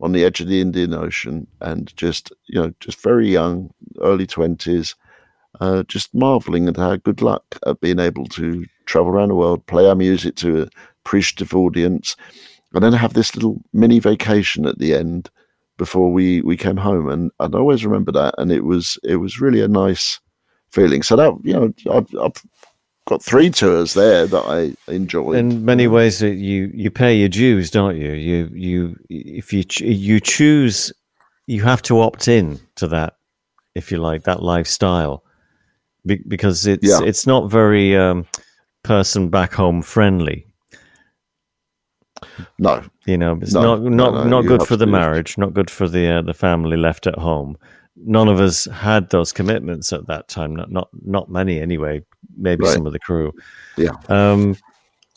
[0.01, 3.71] on the edge of the indian ocean and just you know just very young
[4.01, 4.95] early 20s
[5.61, 9.67] uh, just marveling at our good luck at being able to travel around the world,
[9.67, 10.69] play our music to a
[11.05, 12.17] appreciative audience,
[12.73, 15.29] and then have this little mini vacation at the end
[15.81, 17.09] before we, we came home.
[17.09, 20.21] And I'd always remember that, and it was it was really a nice
[20.71, 21.03] feeling.
[21.03, 22.45] So that you know, I've, I've
[23.09, 25.39] got three tours there that I enjoyed.
[25.39, 28.13] In many ways, you you pay your dues, don't you?
[28.13, 30.93] You you if you ch- you choose,
[31.47, 33.15] you have to opt in to that,
[33.75, 35.25] if you like, that lifestyle,
[36.05, 37.01] Be- because it's Yeah.
[37.09, 38.27] it's not very um,
[38.83, 40.47] person back home friendly.
[42.59, 45.71] No, You know, it's No, not not no, not good for the marriage, not good
[45.71, 47.57] for the uh, the family left at home.
[47.97, 50.55] None of us had those commitments at that time.
[50.57, 52.03] Not not not many anyway.
[52.37, 52.73] Maybe Right.
[52.75, 53.33] some of the crew.
[53.77, 53.93] Yeah.
[54.09, 54.57] Um,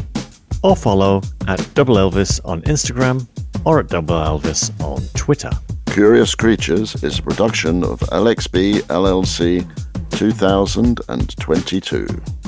[0.63, 3.25] or follow at Double Elvis on Instagram
[3.65, 5.51] or at Double Elvis on Twitter.
[5.87, 9.65] Curious Creatures is a production of LXB LLC
[10.11, 12.38] 2022.